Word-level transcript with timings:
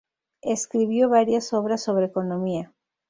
Escribió 0.41 1.09
varias 1.09 1.53
obras 1.53 1.83
sobre 1.83 2.07
economía. 2.07 2.73